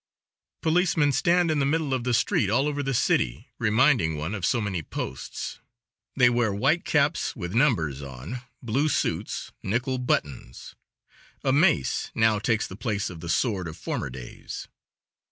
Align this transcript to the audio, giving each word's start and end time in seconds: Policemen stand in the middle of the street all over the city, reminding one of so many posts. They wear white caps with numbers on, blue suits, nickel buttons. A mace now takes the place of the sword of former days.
Policemen 0.63 1.11
stand 1.11 1.51
in 1.51 1.59
the 1.59 1.63
middle 1.67 1.93
of 1.93 2.05
the 2.05 2.15
street 2.15 2.49
all 2.49 2.67
over 2.67 2.81
the 2.81 2.91
city, 2.95 3.49
reminding 3.59 4.17
one 4.17 4.33
of 4.33 4.47
so 4.47 4.59
many 4.59 4.81
posts. 4.81 5.59
They 6.17 6.27
wear 6.27 6.51
white 6.51 6.85
caps 6.85 7.35
with 7.35 7.53
numbers 7.53 8.01
on, 8.01 8.41
blue 8.63 8.89
suits, 8.89 9.51
nickel 9.61 9.99
buttons. 9.99 10.73
A 11.43 11.53
mace 11.53 12.09
now 12.15 12.39
takes 12.39 12.65
the 12.65 12.75
place 12.75 13.11
of 13.11 13.19
the 13.19 13.29
sword 13.29 13.67
of 13.67 13.77
former 13.77 14.09
days. 14.09 14.67